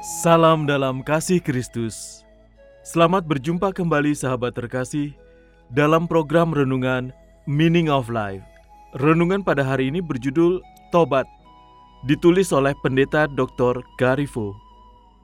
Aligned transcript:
Salam 0.00 0.64
dalam 0.64 1.04
kasih 1.04 1.44
Kristus. 1.44 2.24
Selamat 2.80 3.20
berjumpa 3.28 3.68
kembali 3.68 4.16
sahabat 4.16 4.56
terkasih 4.56 5.12
dalam 5.68 6.08
program 6.08 6.56
renungan 6.56 7.12
Meaning 7.44 7.92
of 7.92 8.08
Life. 8.08 8.40
Renungan 8.96 9.44
pada 9.44 9.60
hari 9.60 9.92
ini 9.92 10.00
berjudul 10.00 10.64
Tobat. 10.88 11.28
Ditulis 12.08 12.48
oleh 12.48 12.72
Pendeta 12.80 13.28
Dr. 13.28 13.84
Garifo. 14.00 14.56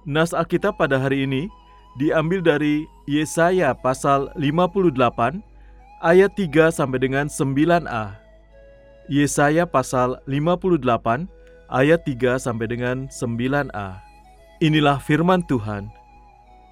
Nas 0.05 0.37
Alkitab 0.37 0.77
pada 0.77 1.01
hari 1.01 1.25
ini 1.25 1.49
diambil 1.97 2.45
dari 2.45 2.85
Yesaya 3.09 3.73
pasal 3.73 4.29
58 4.37 4.93
ayat 6.05 6.37
3 6.37 6.69
sampai 6.69 6.99
dengan 7.01 7.33
9a. 7.33 8.13
Yesaya 9.09 9.65
pasal 9.65 10.21
58 10.29 10.85
ayat 11.73 12.01
3 12.05 12.45
sampai 12.45 12.67
dengan 12.69 13.09
9a. 13.09 14.06
Inilah 14.57 14.97
firman 14.97 15.45
Tuhan. 15.45 15.93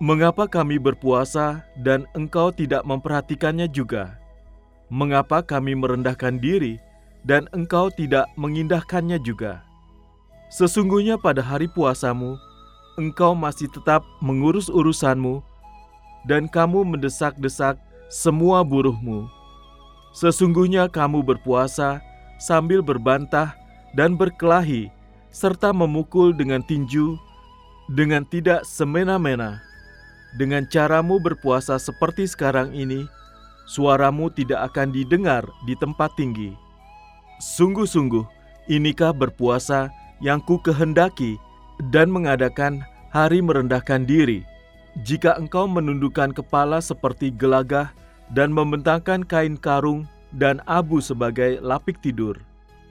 Mengapa 0.00 0.48
kami 0.48 0.80
berpuasa 0.80 1.60
dan 1.84 2.08
engkau 2.16 2.48
tidak 2.48 2.80
memperhatikannya 2.88 3.68
juga? 3.68 4.16
Mengapa 4.88 5.44
kami 5.44 5.76
merendahkan 5.76 6.40
diri 6.40 6.80
dan 7.28 7.44
engkau 7.52 7.92
tidak 7.92 8.24
mengindahkannya 8.40 9.20
juga? 9.20 9.60
Sesungguhnya 10.48 11.20
pada 11.20 11.44
hari 11.44 11.68
puasamu, 11.68 12.40
engkau 12.96 13.36
masih 13.36 13.68
tetap 13.68 14.00
mengurus 14.24 14.72
urusanmu 14.72 15.44
dan 16.24 16.48
kamu 16.48 16.88
mendesak-desak 16.88 17.76
semua 18.08 18.64
buruhmu. 18.64 19.28
Sesungguhnya 20.16 20.88
kamu 20.88 21.20
berpuasa 21.20 22.00
sambil 22.40 22.80
berbantah 22.80 23.52
dan 23.92 24.16
berkelahi 24.16 24.88
serta 25.36 25.68
memukul 25.76 26.32
dengan 26.32 26.64
tinju 26.64 27.20
dengan 27.90 28.24
tidak 28.24 28.64
semena-mena. 28.64 29.60
Dengan 30.34 30.66
caramu 30.66 31.22
berpuasa 31.22 31.78
seperti 31.78 32.26
sekarang 32.26 32.74
ini, 32.74 33.06
suaramu 33.70 34.32
tidak 34.32 34.72
akan 34.72 34.90
didengar 34.90 35.46
di 35.68 35.78
tempat 35.78 36.10
tinggi. 36.18 36.52
Sungguh-sungguh, 37.38 38.24
inikah 38.66 39.14
berpuasa 39.14 39.92
yang 40.18 40.42
ku 40.42 40.58
kehendaki 40.58 41.38
dan 41.90 42.10
mengadakan 42.10 42.82
hari 43.14 43.38
merendahkan 43.38 44.02
diri. 44.02 44.42
Jika 45.02 45.38
engkau 45.38 45.66
menundukkan 45.66 46.34
kepala 46.34 46.78
seperti 46.78 47.34
gelagah 47.34 47.90
dan 48.30 48.54
membentangkan 48.54 49.26
kain 49.26 49.58
karung 49.58 50.06
dan 50.34 50.62
abu 50.66 50.98
sebagai 50.98 51.58
lapik 51.62 51.98
tidur. 52.02 52.38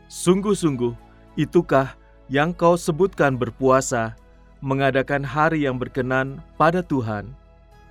Sungguh-sungguh, 0.08 0.96
itukah 1.40 1.96
yang 2.32 2.56
kau 2.56 2.80
sebutkan 2.80 3.36
berpuasa, 3.36 4.16
mengadakan 4.64 5.28
hari 5.28 5.68
yang 5.68 5.76
berkenan 5.76 6.40
pada 6.56 6.80
Tuhan. 6.80 7.28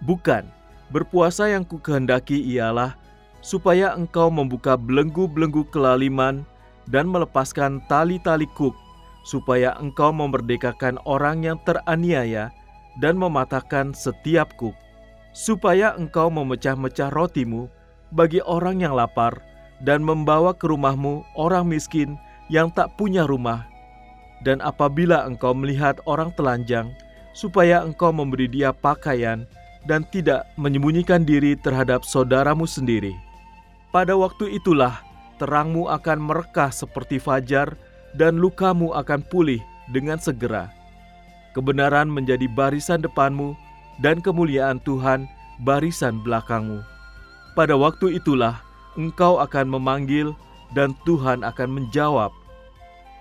Bukan, 0.08 0.48
berpuasa 0.88 1.52
yang 1.52 1.68
ku 1.68 1.76
kehendaki 1.76 2.40
ialah 2.40 2.96
supaya 3.44 3.92
engkau 3.92 4.32
membuka 4.32 4.80
belenggu-belenggu 4.80 5.68
kelaliman 5.68 6.48
dan 6.88 7.12
melepaskan 7.12 7.84
tali-tali 7.92 8.48
kuk, 8.56 8.72
supaya 9.28 9.76
engkau 9.76 10.10
memerdekakan 10.10 10.96
orang 11.04 11.44
yang 11.44 11.60
teraniaya 11.68 12.48
dan 13.04 13.20
mematahkan 13.20 13.92
setiap 13.92 14.48
kuk, 14.56 14.74
supaya 15.36 15.92
engkau 16.00 16.32
memecah-mecah 16.32 17.12
rotimu 17.12 17.68
bagi 18.16 18.40
orang 18.48 18.80
yang 18.80 18.96
lapar 18.96 19.44
dan 19.84 20.00
membawa 20.00 20.56
ke 20.56 20.64
rumahmu 20.66 21.20
orang 21.36 21.68
miskin 21.68 22.16
yang 22.48 22.72
tak 22.72 22.92
punya 22.96 23.28
rumah 23.28 23.71
dan 24.42 24.58
apabila 24.62 25.26
engkau 25.26 25.54
melihat 25.54 25.98
orang 26.04 26.34
telanjang, 26.34 26.90
supaya 27.32 27.80
engkau 27.82 28.12
memberi 28.12 28.46
dia 28.46 28.70
pakaian 28.70 29.48
dan 29.88 30.06
tidak 30.14 30.46
menyembunyikan 30.54 31.26
diri 31.26 31.58
terhadap 31.58 32.06
saudaramu 32.06 32.68
sendiri. 32.68 33.14
Pada 33.90 34.14
waktu 34.14 34.56
itulah 34.56 35.02
terangmu 35.42 35.90
akan 35.90 36.18
merekah 36.22 36.70
seperti 36.70 37.18
fajar 37.18 37.74
dan 38.14 38.38
lukamu 38.38 38.94
akan 38.94 39.24
pulih 39.26 39.58
dengan 39.90 40.20
segera. 40.20 40.70
Kebenaran 41.52 42.08
menjadi 42.08 42.48
barisan 42.48 43.02
depanmu 43.04 43.52
dan 44.00 44.24
kemuliaan 44.24 44.80
Tuhan 44.80 45.28
barisan 45.60 46.22
belakangmu. 46.24 46.80
Pada 47.52 47.76
waktu 47.76 48.16
itulah 48.16 48.64
engkau 48.96 49.36
akan 49.40 49.68
memanggil 49.68 50.32
dan 50.72 50.96
Tuhan 51.04 51.44
akan 51.44 51.68
menjawab 51.68 52.32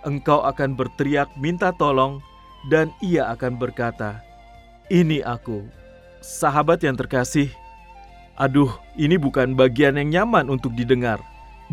engkau 0.08 0.42
akan 0.46 0.78
berteriak 0.78 1.30
minta 1.38 1.74
tolong, 1.76 2.22
dan 2.70 2.94
ia 3.02 3.30
akan 3.34 3.58
berkata, 3.58 4.22
"Ini 4.92 5.26
aku." 5.26 5.66
Sahabat 6.22 6.86
yang 6.86 6.94
terkasih, 6.94 7.50
aduh, 8.38 8.70
ini 8.94 9.18
bukan 9.18 9.58
bagian 9.58 9.98
yang 9.98 10.10
nyaman 10.22 10.54
untuk 10.54 10.78
didengar. 10.78 11.18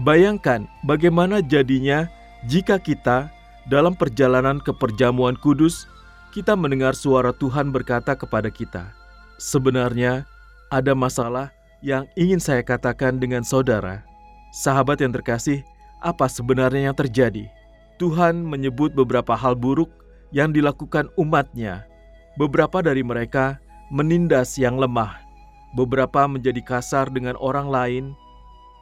Bayangkan 0.01 0.65
bagaimana 0.89 1.45
jadinya 1.45 2.09
jika 2.49 2.81
kita 2.81 3.29
dalam 3.69 3.93
perjalanan 3.93 4.57
ke 4.63 4.73
perjamuan 4.73 5.37
kudus, 5.37 5.85
kita 6.33 6.57
mendengar 6.57 6.97
suara 6.97 7.37
Tuhan 7.37 7.69
berkata 7.75 8.17
kepada 8.17 8.49
kita, 8.49 8.89
"Sebenarnya 9.37 10.25
ada 10.73 10.97
masalah 10.97 11.53
yang 11.85 12.09
ingin 12.17 12.41
saya 12.41 12.65
katakan 12.65 13.21
dengan 13.21 13.45
saudara." 13.45 14.07
Sahabat 14.49 15.05
yang 15.05 15.13
terkasih, 15.13 15.61
apa 16.01 16.25
sebenarnya 16.25 16.89
yang 16.89 16.97
terjadi? 16.97 17.58
Tuhan 17.99 18.47
menyebut 18.47 18.95
beberapa 18.95 19.35
hal 19.35 19.59
buruk 19.59 19.91
yang 20.31 20.55
dilakukan 20.55 21.11
umatnya. 21.19 21.85
Beberapa 22.39 22.79
dari 22.79 23.03
mereka 23.03 23.59
menindas 23.91 24.55
yang 24.55 24.79
lemah, 24.79 25.19
beberapa 25.75 26.31
menjadi 26.31 26.63
kasar 26.63 27.11
dengan 27.11 27.35
orang 27.43 27.67
lain, 27.67 28.05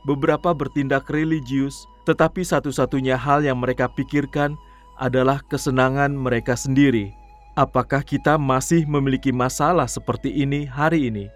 beberapa 0.05 0.53
bertindak 0.53 1.09
religius, 1.09 1.89
tetapi 2.05 2.45
satu-satunya 2.45 3.17
hal 3.17 3.41
yang 3.41 3.57
mereka 3.57 3.89
pikirkan 3.89 4.55
adalah 5.01 5.41
kesenangan 5.49 6.13
mereka 6.13 6.53
sendiri. 6.53 7.17
Apakah 7.57 8.05
kita 8.05 8.37
masih 8.37 8.85
memiliki 8.85 9.33
masalah 9.33 9.89
seperti 9.89 10.29
ini 10.29 10.69
hari 10.69 11.09
ini? 11.09 11.33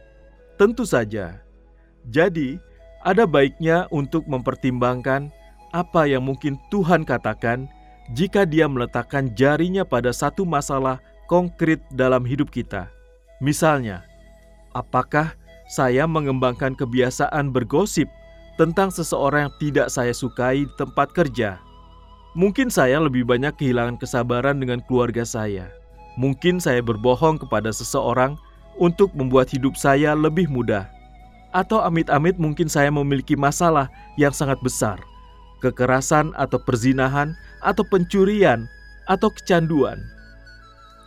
Tentu 0.61 0.85
saja. 0.85 1.41
Jadi, 2.13 2.61
ada 3.01 3.25
baiknya 3.25 3.89
untuk 3.89 4.29
mempertimbangkan 4.29 5.33
apa 5.71 6.07
yang 6.07 6.27
mungkin 6.27 6.59
Tuhan 6.71 7.07
katakan 7.07 7.71
jika 8.11 8.43
Dia 8.43 8.67
meletakkan 8.67 9.31
jarinya 9.39 9.87
pada 9.87 10.11
satu 10.11 10.43
masalah 10.43 10.99
konkret 11.31 11.79
dalam 11.95 12.27
hidup 12.27 12.51
kita. 12.51 12.91
Misalnya, 13.39 14.03
apakah 14.75 15.35
saya 15.71 16.05
mengembangkan 16.11 16.75
kebiasaan 16.75 17.55
bergosip 17.55 18.11
tentang 18.59 18.91
seseorang 18.91 19.47
yang 19.49 19.55
tidak 19.63 19.89
saya 19.95 20.11
sukai 20.11 20.67
di 20.67 20.75
tempat 20.75 21.15
kerja? 21.15 21.63
Mungkin 22.35 22.71
saya 22.71 22.99
lebih 23.03 23.27
banyak 23.27 23.55
kehilangan 23.59 23.99
kesabaran 23.99 24.59
dengan 24.59 24.83
keluarga 24.87 25.27
saya. 25.27 25.71
Mungkin 26.19 26.59
saya 26.59 26.83
berbohong 26.83 27.39
kepada 27.39 27.71
seseorang 27.71 28.35
untuk 28.79 29.11
membuat 29.15 29.51
hidup 29.51 29.75
saya 29.79 30.15
lebih 30.15 30.51
mudah. 30.51 30.87
Atau 31.51 31.83
amit-amit 31.83 32.39
mungkin 32.39 32.71
saya 32.71 32.91
memiliki 32.95 33.35
masalah 33.35 33.91
yang 34.15 34.31
sangat 34.31 34.63
besar 34.63 35.03
kekerasan 35.61 36.33
atau 36.35 36.57
perzinahan 36.57 37.37
atau 37.61 37.85
pencurian 37.85 38.67
atau 39.07 39.29
kecanduan. 39.29 40.01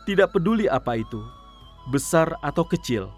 Tidak 0.05 0.29
peduli 0.29 0.69
apa 0.69 1.00
itu, 1.00 1.19
besar 1.89 2.38
atau 2.45 2.63
kecil, 2.63 3.09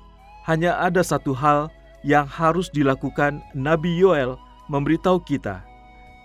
hanya 0.48 0.78
ada 0.80 1.04
satu 1.04 1.36
hal 1.36 1.68
yang 2.06 2.30
harus 2.30 2.70
dilakukan 2.70 3.42
Nabi 3.58 3.98
Yoel 3.98 4.38
memberitahu 4.70 5.22
kita. 5.26 5.66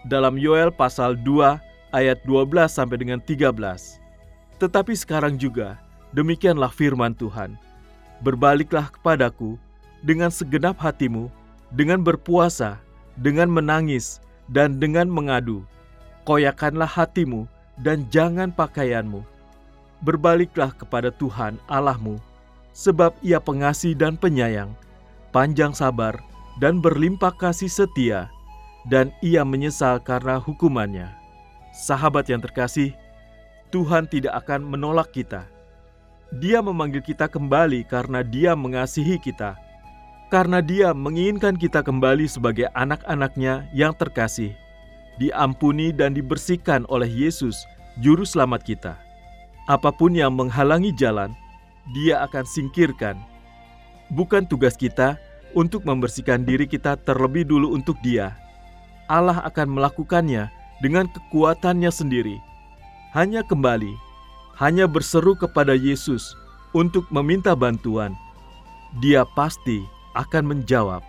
Dalam 0.09 0.37
Yoel 0.37 0.73
pasal 0.73 1.17
2 1.17 1.61
ayat 1.97 2.21
12 2.25 2.69
sampai 2.69 2.97
dengan 3.01 3.21
13. 3.25 3.53
Tetapi 4.61 4.93
sekarang 4.93 5.41
juga 5.41 5.81
demikianlah 6.13 6.69
firman 6.69 7.17
Tuhan. 7.17 7.57
Berbaliklah 8.21 8.93
kepadaku 8.93 9.57
dengan 10.05 10.29
segenap 10.29 10.77
hatimu, 10.77 11.33
dengan 11.73 12.05
berpuasa, 12.05 12.77
dengan 13.17 13.49
menangis, 13.49 14.21
dan 14.51 14.83
dengan 14.83 15.07
mengadu. 15.07 15.63
Koyakanlah 16.27 16.91
hatimu 16.91 17.47
dan 17.81 18.05
jangan 18.11 18.51
pakaianmu. 18.51 19.23
Berbaliklah 20.03 20.75
kepada 20.75 21.15
Tuhan 21.15 21.57
Allahmu, 21.71 22.19
sebab 22.75 23.15
ia 23.23 23.39
pengasih 23.39 23.95
dan 23.95 24.19
penyayang, 24.19 24.75
panjang 25.31 25.73
sabar, 25.73 26.19
dan 26.59 26.83
berlimpah 26.83 27.33
kasih 27.39 27.71
setia, 27.71 28.29
dan 28.91 29.15
ia 29.25 29.47
menyesal 29.47 30.03
karena 30.03 30.37
hukumannya. 30.37 31.09
Sahabat 31.73 32.29
yang 32.29 32.43
terkasih, 32.43 32.93
Tuhan 33.71 34.11
tidak 34.11 34.45
akan 34.45 34.67
menolak 34.67 35.15
kita 35.15 35.47
dia 36.31 36.63
memanggil 36.63 37.03
kita 37.03 37.27
kembali 37.27 37.83
karena 37.91 38.23
Dia 38.23 38.55
mengasihi 38.55 39.19
kita, 39.19 39.59
karena 40.31 40.63
Dia 40.63 40.95
menginginkan 40.95 41.59
kita 41.59 41.83
kembali 41.83 42.31
sebagai 42.31 42.71
anak-anaknya 42.79 43.67
yang 43.75 43.93
terkasih, 43.93 44.55
diampuni 45.19 45.91
dan 45.91 46.15
dibersihkan 46.15 46.87
oleh 46.87 47.11
Yesus, 47.11 47.67
Juru 47.99 48.23
Selamat 48.23 48.63
kita. 48.63 48.95
Apa 49.67 49.91
pun 49.91 50.15
yang 50.15 50.33
menghalangi 50.33 50.95
jalan, 50.95 51.35
Dia 51.93 52.23
akan 52.25 52.47
singkirkan. 52.47 53.19
Bukan 54.15 54.47
tugas 54.47 54.79
kita 54.79 55.19
untuk 55.53 55.83
membersihkan 55.83 56.47
diri 56.47 56.71
kita 56.71 56.95
terlebih 57.03 57.43
dulu 57.45 57.75
untuk 57.75 57.99
Dia. 58.01 58.39
Allah 59.11 59.43
akan 59.43 59.75
melakukannya 59.75 60.47
dengan 60.79 61.11
kekuatannya 61.11 61.91
sendiri. 61.91 62.39
Hanya 63.11 63.43
kembali 63.43 64.11
hanya 64.61 64.85
berseru 64.85 65.33
kepada 65.33 65.73
Yesus 65.73 66.37
untuk 66.77 67.09
meminta 67.09 67.57
bantuan, 67.57 68.13
Dia 69.01 69.25
pasti 69.25 69.81
akan 70.15 70.45
menjawab. 70.57 71.03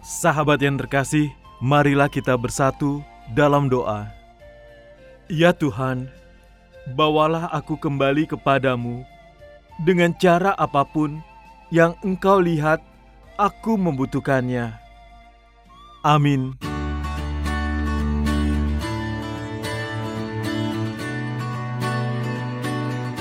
Sahabat 0.00 0.62
yang 0.62 0.78
terkasih, 0.78 1.28
marilah 1.60 2.08
kita 2.08 2.38
bersatu 2.38 3.02
dalam 3.34 3.68
doa. 3.68 4.08
Ya 5.28 5.52
Tuhan, 5.52 6.08
bawalah 6.96 7.52
aku 7.52 7.76
kembali 7.76 8.24
kepadamu 8.30 9.04
dengan 9.84 10.16
cara 10.16 10.56
apa 10.56 10.86
pun 10.88 11.20
yang 11.68 11.92
Engkau 12.00 12.40
lihat 12.40 12.80
aku 13.36 13.76
membutuhkannya. 13.76 14.72
Amin. 16.00 16.56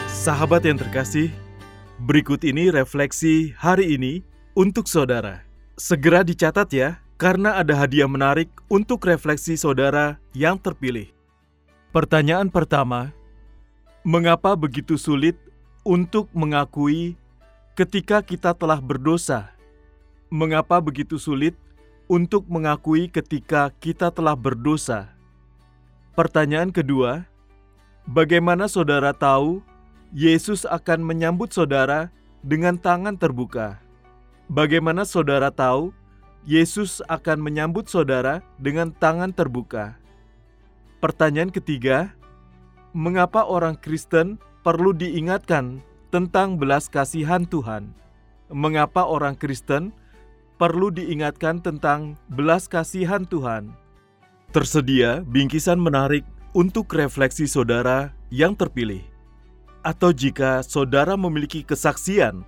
Sahabat 0.08 0.68
yang 0.68 0.76
terkasih, 0.76 1.32
berikut 2.04 2.44
ini 2.44 2.68
refleksi 2.68 3.56
hari 3.56 3.96
ini 3.96 4.37
untuk 4.58 4.90
saudara. 4.90 5.46
Segera 5.78 6.26
dicatat 6.26 6.74
ya, 6.74 6.98
karena 7.22 7.62
ada 7.62 7.78
hadiah 7.78 8.10
menarik 8.10 8.50
untuk 8.66 9.06
refleksi 9.06 9.54
saudara 9.54 10.18
yang 10.34 10.58
terpilih. 10.58 11.14
Pertanyaan 11.94 12.50
pertama, 12.50 13.14
mengapa 14.02 14.58
begitu 14.58 14.98
sulit 14.98 15.38
untuk 15.86 16.26
mengakui 16.34 17.14
ketika 17.78 18.26
kita 18.26 18.58
telah 18.58 18.82
berdosa? 18.82 19.54
Mengapa 20.34 20.82
begitu 20.82 21.22
sulit 21.22 21.54
untuk 22.10 22.50
mengakui 22.50 23.14
ketika 23.14 23.70
kita 23.78 24.10
telah 24.10 24.34
berdosa? 24.34 25.14
Pertanyaan 26.18 26.74
kedua, 26.74 27.30
bagaimana 28.10 28.66
saudara 28.66 29.14
tahu 29.14 29.62
Yesus 30.10 30.66
akan 30.66 31.06
menyambut 31.06 31.54
saudara 31.54 32.10
dengan 32.42 32.74
tangan 32.82 33.14
terbuka. 33.22 33.87
Bagaimana 34.48 35.04
saudara 35.04 35.52
tahu 35.52 35.92
Yesus 36.48 37.04
akan 37.12 37.44
menyambut 37.44 37.92
saudara 37.92 38.40
dengan 38.56 38.96
tangan 38.96 39.36
terbuka? 39.36 40.00
Pertanyaan 41.04 41.52
ketiga, 41.52 42.16
mengapa 42.96 43.44
orang 43.44 43.76
Kristen 43.76 44.40
perlu 44.64 44.96
diingatkan 44.96 45.84
tentang 46.16 46.56
belas 46.56 46.88
kasihan 46.88 47.44
Tuhan? 47.44 47.92
Mengapa 48.48 49.04
orang 49.04 49.36
Kristen 49.36 49.92
perlu 50.56 50.96
diingatkan 50.96 51.60
tentang 51.60 52.16
belas 52.32 52.72
kasihan 52.72 53.28
Tuhan? 53.28 53.76
Tersedia 54.56 55.28
bingkisan 55.28 55.76
menarik 55.76 56.24
untuk 56.56 56.88
refleksi 56.96 57.52
saudara 57.52 58.16
yang 58.32 58.56
terpilih 58.56 59.04
atau 59.84 60.16
jika 60.16 60.64
saudara 60.64 61.20
memiliki 61.20 61.68
kesaksian 61.68 62.48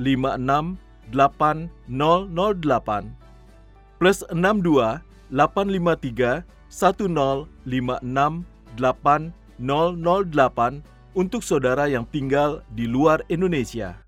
8008 0.00 0.80
plus 4.00 4.24
62 4.32 5.04
853 5.28 6.48
1056 6.72 8.48
8008 8.80 10.80
untuk 11.12 11.44
saudara 11.44 11.84
yang 11.90 12.06
tinggal 12.08 12.62
di 12.72 12.86
luar 12.86 13.26
Indonesia. 13.28 13.98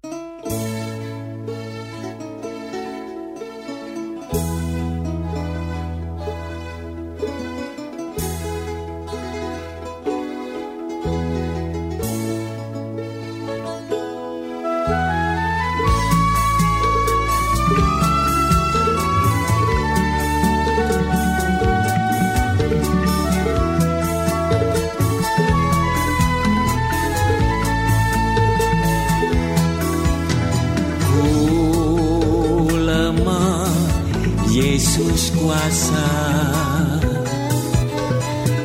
Kuasa 35.92 36.08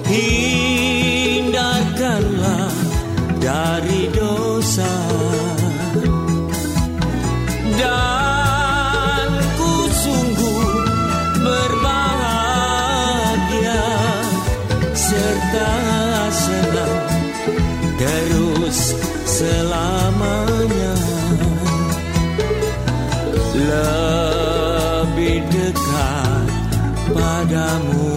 Hindarkanlah 0.07 2.71
dari 3.43 4.07
dosa. 4.15 4.87
Dan 7.77 9.29
ku 9.59 9.71
sungguh 9.91 10.63
berbahagia 11.43 12.95
Serta 14.95 15.75
senang 16.31 17.03
terus 17.99 18.95
selamanya. 19.27 20.95
Lebih 23.57 25.41
dekat 25.51 25.86
padamu 27.17 28.16